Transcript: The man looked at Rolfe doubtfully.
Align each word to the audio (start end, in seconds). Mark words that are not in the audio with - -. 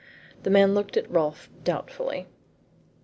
The 0.41 0.49
man 0.49 0.73
looked 0.73 0.97
at 0.97 1.07
Rolfe 1.11 1.47
doubtfully. 1.63 2.25